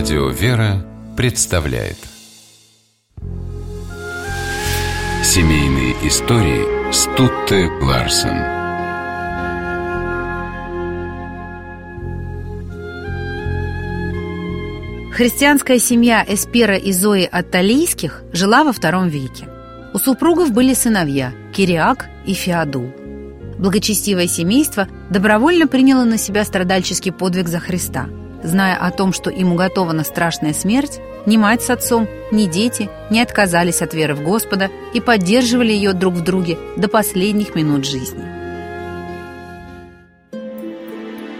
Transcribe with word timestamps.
Радио 0.00 0.30
«Вера» 0.30 0.82
представляет 1.14 1.98
Семейные 5.22 5.92
истории 6.08 6.90
Стутте 6.90 7.66
Ларсен 7.82 8.38
Христианская 15.12 15.78
семья 15.78 16.24
Эспера 16.26 16.76
и 16.76 16.92
Зои 16.92 17.28
Атталийских 17.30 18.22
жила 18.32 18.64
во 18.64 18.72
втором 18.72 19.08
веке. 19.08 19.50
У 19.92 19.98
супругов 19.98 20.50
были 20.52 20.72
сыновья 20.72 21.34
Кириак 21.52 22.08
и 22.24 22.32
Феодул. 22.32 22.90
Благочестивое 23.58 24.28
семейство 24.28 24.88
добровольно 25.10 25.66
приняло 25.66 26.04
на 26.04 26.16
себя 26.16 26.44
страдальческий 26.44 27.12
подвиг 27.12 27.48
за 27.48 27.58
Христа– 27.58 28.08
Зная 28.42 28.76
о 28.76 28.90
том, 28.90 29.12
что 29.12 29.30
им 29.30 29.52
уготована 29.52 30.02
страшная 30.02 30.54
смерть, 30.54 31.00
ни 31.26 31.36
мать 31.36 31.62
с 31.62 31.70
отцом, 31.70 32.08
ни 32.32 32.46
дети 32.46 32.88
не 33.10 33.20
отказались 33.20 33.82
от 33.82 33.92
веры 33.92 34.14
в 34.14 34.22
Господа 34.22 34.70
и 34.94 35.00
поддерживали 35.00 35.72
ее 35.72 35.92
друг 35.92 36.14
в 36.14 36.24
друге 36.24 36.58
до 36.76 36.88
последних 36.88 37.54
минут 37.54 37.84
жизни. 37.84 38.24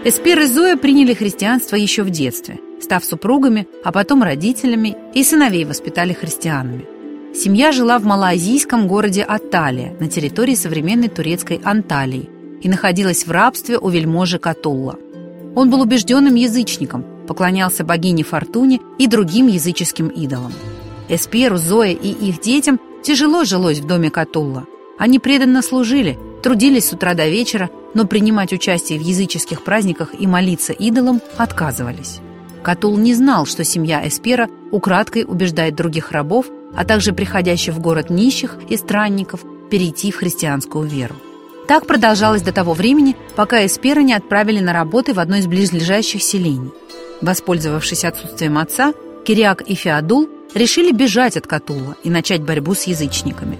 Эспер 0.03 0.39
и 0.41 0.45
Зоя 0.45 0.77
приняли 0.77 1.13
христианство 1.13 1.75
еще 1.75 2.03
в 2.03 2.09
детстве, 2.09 2.59
став 2.81 3.03
супругами, 3.05 3.67
а 3.83 3.91
потом 3.91 4.23
родителями, 4.23 4.95
и 5.13 5.23
сыновей 5.23 5.65
воспитали 5.65 6.13
христианами. 6.13 6.85
Семья 7.35 7.71
жила 7.71 7.97
в 7.97 8.03
малоазийском 8.03 8.87
городе 8.87 9.23
Атталия 9.23 9.95
на 9.99 10.07
территории 10.07 10.55
современной 10.55 11.07
турецкой 11.07 11.61
Анталии 11.63 12.29
и 12.61 12.67
находилась 12.67 13.25
в 13.25 13.31
рабстве 13.31 13.77
у 13.77 13.89
вельможи 13.89 14.37
Катулла– 14.37 14.97
он 15.55 15.69
был 15.69 15.81
убежденным 15.81 16.35
язычником, 16.35 17.05
поклонялся 17.27 17.83
богине 17.83 18.23
Фортуне 18.23 18.79
и 18.97 19.07
другим 19.07 19.47
языческим 19.47 20.07
идолам. 20.07 20.53
Эсперу, 21.09 21.57
Зое 21.57 21.93
и 21.93 22.09
их 22.09 22.41
детям 22.41 22.79
тяжело 23.03 23.43
жилось 23.43 23.79
в 23.79 23.87
доме 23.87 24.09
Катулла. 24.09 24.65
Они 24.97 25.19
преданно 25.19 25.61
служили, 25.61 26.17
трудились 26.43 26.89
с 26.89 26.93
утра 26.93 27.13
до 27.13 27.27
вечера, 27.27 27.69
но 27.93 28.05
принимать 28.05 28.53
участие 28.53 28.99
в 28.99 29.01
языческих 29.01 29.63
праздниках 29.63 30.13
и 30.17 30.27
молиться 30.27 30.73
идолам 30.73 31.21
отказывались. 31.37 32.19
Катул 32.63 32.97
не 32.97 33.13
знал, 33.13 33.45
что 33.45 33.63
семья 33.63 34.07
Эспера 34.07 34.49
украдкой 34.71 35.25
убеждает 35.27 35.75
других 35.75 36.11
рабов, 36.11 36.45
а 36.75 36.85
также 36.85 37.11
приходящих 37.11 37.73
в 37.73 37.81
город 37.81 38.09
нищих 38.09 38.57
и 38.69 38.77
странников 38.77 39.41
перейти 39.69 40.11
в 40.11 40.17
христианскую 40.17 40.87
веру. 40.87 41.15
Так 41.67 41.85
продолжалось 41.85 42.41
до 42.41 42.51
того 42.51 42.73
времени, 42.73 43.15
пока 43.35 43.65
Эспера 43.65 44.01
не 44.01 44.13
отправили 44.13 44.59
на 44.59 44.73
работы 44.73 45.13
в 45.13 45.19
одно 45.19 45.37
из 45.37 45.47
близлежащих 45.47 46.21
селений. 46.21 46.71
Воспользовавшись 47.21 48.03
отсутствием 48.03 48.57
отца, 48.57 48.93
Кириак 49.25 49.61
и 49.61 49.75
Феодул 49.75 50.27
решили 50.53 50.91
бежать 50.91 51.37
от 51.37 51.47
Катула 51.47 51.95
и 52.03 52.09
начать 52.09 52.41
борьбу 52.41 52.73
с 52.73 52.83
язычниками. 52.83 53.57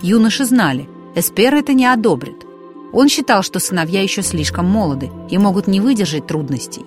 Юноши 0.00 0.44
знали, 0.44 0.88
Эспера 1.14 1.56
это 1.56 1.74
не 1.74 1.86
одобрит. 1.86 2.46
Он 2.92 3.08
считал, 3.08 3.42
что 3.42 3.60
сыновья 3.60 4.02
еще 4.02 4.22
слишком 4.22 4.66
молоды 4.66 5.10
и 5.30 5.38
могут 5.38 5.66
не 5.66 5.80
выдержать 5.80 6.26
трудностей. 6.26 6.84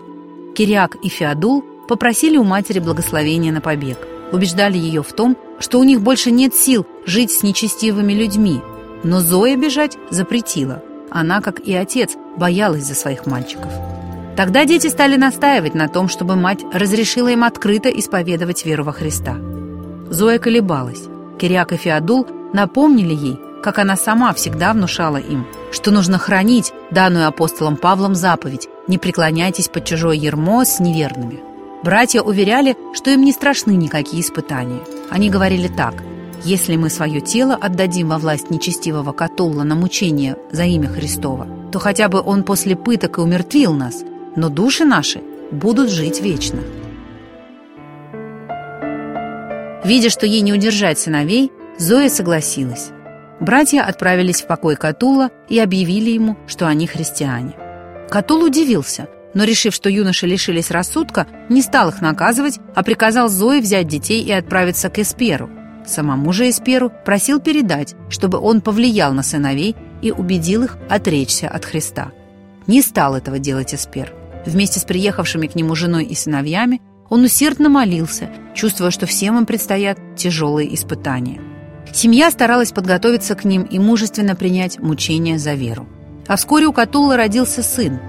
Кириак 0.56 0.96
и 1.04 1.10
Феодул 1.10 1.64
попросили 1.88 2.38
у 2.38 2.44
матери 2.44 2.80
благословения 2.80 3.52
на 3.52 3.62
побег, 3.62 3.98
убеждали 4.32 4.78
ее 4.78 5.04
в 5.04 5.14
том, 5.14 5.38
что 5.60 5.80
у 5.80 5.84
них 5.84 6.02
больше 6.02 6.32
нет 6.32 6.56
сил 6.56 6.86
жить 7.06 7.32
с 7.32 7.44
нечестивыми 7.44 8.14
людьми, 8.14 8.62
но 9.06 9.20
Зоя 9.20 9.56
бежать 9.56 9.98
запретила. 10.10 10.82
Она, 11.12 11.40
как 11.40 11.60
и 11.60 11.74
отец, 11.74 12.18
боялась 12.38 12.86
за 12.86 12.96
своих 12.96 13.28
мальчиков. 13.28 13.72
Тогда 14.36 14.66
дети 14.66 14.88
стали 14.88 15.16
настаивать 15.16 15.76
на 15.76 15.88
том, 15.88 16.10
чтобы 16.10 16.36
мать 16.36 16.66
разрешила 16.74 17.30
им 17.30 17.44
открыто 17.44 17.88
исповедовать 17.88 18.66
веру 18.66 18.84
во 18.84 18.92
Христа. 18.92 19.38
Зоя 20.10 20.40
колебалась. 20.40 21.04
Кириак 21.40 21.72
и 21.72 21.78
Феодул 21.78 22.28
напомнили 22.52 23.14
ей, 23.14 23.40
как 23.64 23.80
она 23.80 23.96
сама 23.96 24.34
всегда 24.34 24.74
внушала 24.74 25.18
им, 25.18 25.46
что 25.72 25.92
нужно 25.92 26.18
хранить 26.18 26.74
данную 26.92 27.28
апостолом 27.28 27.78
Павлом 27.78 28.16
заповедь 28.16 28.68
«Не 28.88 28.98
преклоняйтесь 28.98 29.70
под 29.70 29.86
чужое 29.86 30.16
ермо 30.16 30.66
с 30.66 30.80
неверными». 30.80 31.42
Братья 31.84 32.22
уверяли, 32.22 32.76
что 32.96 33.12
им 33.12 33.22
не 33.22 33.32
страшны 33.32 33.72
никакие 33.72 34.22
испытания. 34.22 34.82
Они 35.12 35.30
говорили 35.30 35.68
так– 35.68 35.94
если 36.44 36.76
мы 36.76 36.90
свое 36.90 37.22
тело 37.22 37.56
отдадим 37.56 38.10
во 38.10 38.18
власть 38.18 38.50
нечестивого 38.50 39.12
Катулла 39.14 39.64
на 39.64 39.76
мучение 39.76 40.38
за 40.52 40.64
имя 40.64 40.90
Христова, 40.90 41.48
то 41.72 41.80
хотя 41.80 42.08
бы 42.08 42.22
он 42.22 42.44
после 42.44 42.76
пыток 42.76 43.18
и 43.18 43.22
умертвил 43.22 43.74
нас, 43.74 44.04
но 44.36 44.50
души 44.50 44.86
наши 44.86 45.22
будут 45.52 45.90
жить 45.90 46.22
вечно. 46.22 46.60
Видя, 49.84 50.10
что 50.10 50.26
ей 50.26 50.42
не 50.42 50.54
удержать 50.54 51.00
сыновей, 51.00 51.52
Зоя 51.78 52.10
согласилась. 52.10 52.90
Братья 53.40 53.82
отправились 53.82 54.42
в 54.42 54.48
покой 54.48 54.76
Катула 54.76 55.30
и 55.50 55.60
объявили 55.60 56.12
ему, 56.12 56.38
что 56.48 56.68
они 56.68 56.88
христиане. 56.88 57.56
Катул 58.10 58.44
удивился, 58.44 59.08
но, 59.34 59.44
решив, 59.44 59.74
что 59.74 59.90
юноши 59.90 60.26
лишились 60.26 60.72
рассудка, 60.72 61.28
не 61.50 61.62
стал 61.62 61.90
их 61.90 62.02
наказывать, 62.02 62.60
а 62.74 62.84
приказал 62.84 63.28
Зое 63.28 63.62
взять 63.62 63.88
детей 63.88 64.24
и 64.24 64.32
отправиться 64.32 64.90
к 64.90 65.00
Эсперу– 65.00 65.50
Самому 65.86 66.34
же 66.34 66.50
Эсперу 66.50 66.92
просил 67.06 67.40
передать, 67.40 67.96
чтобы 68.10 68.40
он 68.40 68.62
повлиял 68.62 69.14
на 69.14 69.24
сыновей 69.24 69.76
и 70.02 70.12
убедил 70.12 70.64
их 70.64 70.78
отречься 70.90 71.48
от 71.48 71.66
Христа. 71.66 72.12
Не 72.68 72.82
стал 72.82 73.16
этого 73.16 73.40
делать 73.40 73.74
Эспер. 73.74 74.14
Вместе 74.46 74.80
с 74.80 74.84
приехавшими 74.84 75.48
к 75.48 75.56
нему 75.56 75.76
женой 75.76 76.06
и 76.06 76.16
сыновьями 76.16 76.82
он 77.10 77.24
усердно 77.24 77.70
молился, 77.70 78.30
чувствуя, 78.54 78.92
что 78.92 79.06
всем 79.06 79.38
им 79.38 79.46
предстоят 79.46 79.98
тяжелые 80.16 80.74
испытания. 80.74 81.40
Семья 81.94 82.32
старалась 82.32 82.72
подготовиться 82.72 83.36
к 83.36 83.46
ним 83.46 83.64
и 83.64 83.80
мужественно 83.80 84.36
принять 84.36 84.80
мучения 84.80 85.38
за 85.38 85.54
веру. 85.54 85.88
А 86.28 86.36
вскоре 86.36 86.66
у 86.66 86.74
Катулла 86.74 87.16
родился 87.16 87.62
сын. 87.62 88.00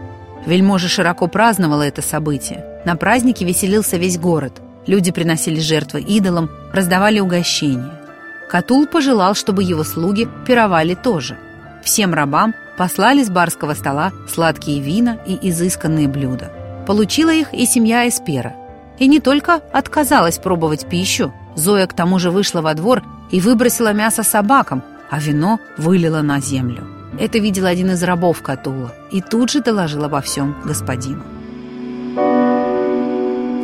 Вельможа 0.46 0.88
широко 0.88 1.28
праздновала 1.28 1.82
это 1.82 2.02
событие. 2.02 2.64
На 2.84 2.96
празднике 2.96 3.44
веселился 3.44 3.96
весь 3.96 4.18
город. 4.18 4.62
Люди 4.86 5.10
приносили 5.10 5.60
жертвы 5.60 6.00
идолам, 6.00 6.50
раздавали 6.72 7.20
угощения. 7.20 7.92
Катул 8.48 8.86
пожелал, 8.86 9.34
чтобы 9.34 9.62
его 9.64 9.82
слуги 9.84 10.28
пировали 10.46 10.94
тоже. 10.94 11.36
Всем 11.82 12.14
рабам 12.14 12.54
послали 12.76 13.24
с 13.24 13.30
барского 13.30 13.74
стола 13.74 14.12
сладкие 14.32 14.80
вина 14.80 15.18
и 15.26 15.50
изысканные 15.50 16.08
блюда. 16.08 16.52
Получила 16.86 17.32
их 17.32 17.52
и 17.52 17.66
семья 17.66 18.08
Эспера. 18.08 18.54
И 18.98 19.08
не 19.08 19.20
только 19.20 19.56
отказалась 19.72 20.38
пробовать 20.38 20.88
пищу, 20.88 21.32
Зоя 21.56 21.86
к 21.86 21.94
тому 21.94 22.18
же 22.18 22.30
вышла 22.30 22.60
во 22.60 22.74
двор 22.74 23.02
и 23.30 23.40
выбросила 23.40 23.92
мясо 23.92 24.22
собакам, 24.22 24.82
а 25.10 25.18
вино 25.18 25.58
вылила 25.76 26.22
на 26.22 26.40
землю. 26.40 26.86
Это 27.18 27.38
видел 27.38 27.66
один 27.66 27.90
из 27.90 28.02
рабов 28.02 28.42
Катула 28.42 28.92
и 29.10 29.20
тут 29.20 29.50
же 29.50 29.62
доложил 29.62 30.04
обо 30.04 30.20
всем 30.20 30.54
господину. 30.64 31.22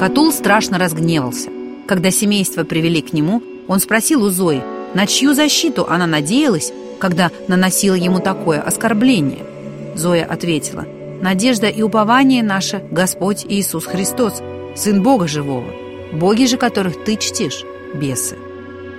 Катул 0.02 0.32
страшно 0.32 0.78
разгневался. 0.78 1.48
Когда 1.86 2.10
семейство 2.10 2.64
привели 2.64 3.02
к 3.02 3.12
нему, 3.12 3.40
он 3.68 3.78
спросил 3.78 4.24
у 4.24 4.30
Зои, 4.30 4.60
на 4.94 5.06
чью 5.06 5.32
защиту 5.32 5.86
она 5.88 6.08
надеялась, 6.08 6.72
когда 6.98 7.30
наносила 7.46 7.94
ему 7.94 8.18
такое 8.18 8.60
оскорбление. 8.60 9.46
Зоя 9.94 10.24
ответила, 10.24 10.86
«Надежда 11.20 11.68
и 11.68 11.82
упование 11.82 12.42
наше– 12.42 12.82
Господь 12.90 13.46
Иисус 13.48 13.84
Христос, 13.84 14.42
Сын 14.74 15.04
Бога 15.04 15.28
Живого, 15.28 15.72
боги 16.12 16.46
же, 16.46 16.56
которых 16.56 17.04
ты 17.04 17.16
чтишь, 17.16 17.62
бесы». 17.94 18.36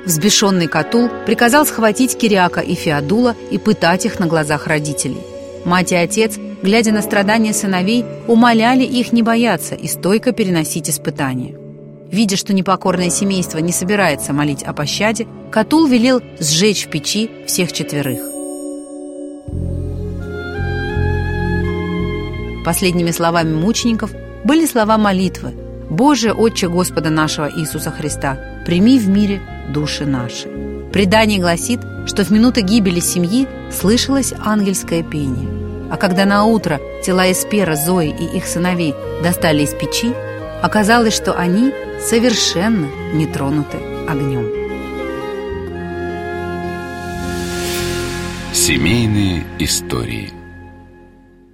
Взбешенный 0.06 0.68
Катул 0.68 1.10
приказал 1.26 1.66
схватить 1.66 2.18
Кириака 2.18 2.62
и 2.62 2.76
Феодула 2.76 3.36
и 3.52 3.58
пытать 3.58 4.06
их 4.06 4.22
на 4.22 4.28
глазах 4.28 4.68
родителей. 4.68 5.20
Мать 5.66 5.92
и 5.92 5.96
отец 5.96 6.40
глядя 6.64 6.94
на 6.94 7.02
страдания 7.02 7.54
сыновей, 7.54 8.06
умоляли 8.28 8.84
их 8.84 9.12
не 9.12 9.22
бояться 9.22 9.76
и 9.76 9.88
стойко 9.88 10.32
переносить 10.32 10.90
испытания. 10.90 11.56
Видя, 12.10 12.38
что 12.38 12.54
непокорное 12.54 13.10
семейство 13.10 13.58
не 13.58 13.72
собирается 13.72 14.34
молить 14.34 14.64
о 14.64 14.74
пощаде, 14.74 15.28
Катул 15.52 15.86
велел 15.86 16.22
сжечь 16.40 16.86
в 16.86 16.90
печи 16.90 17.30
всех 17.46 17.74
четверых. 17.74 18.20
Последними 22.66 23.12
словами 23.12 23.54
мучеников 23.54 24.12
были 24.46 24.66
слова 24.66 24.98
молитвы 24.98 25.54
«Боже, 25.90 26.32
Отче 26.32 26.70
Господа 26.70 27.10
нашего 27.10 27.52
Иисуса 27.60 27.92
Христа, 27.92 28.40
прими 28.66 28.98
в 29.00 29.10
мире 29.10 29.42
души 29.74 30.06
наши». 30.06 30.48
Предание 30.94 31.40
гласит, 31.40 31.82
что 32.06 32.24
в 32.24 32.30
минуты 32.30 32.62
гибели 32.62 33.02
семьи 33.02 33.48
слышалось 33.70 34.34
ангельское 34.40 35.04
пение– 35.04 35.64
а 35.94 35.98
когда 35.98 36.26
на 36.26 36.46
утро 36.46 36.82
тела 37.04 37.32
Эспера, 37.32 37.76
Зои 37.76 38.10
и 38.10 38.38
их 38.38 38.48
сыновей 38.48 38.96
достали 39.22 39.62
из 39.62 39.76
печи, 39.76 40.12
оказалось, 40.64 41.14
что 41.14 41.38
они 41.38 41.72
совершенно 42.02 42.88
не 43.14 43.28
тронуты 43.28 43.78
огнем. 44.10 44.50
Семейные 48.54 49.44
истории– 49.60 50.34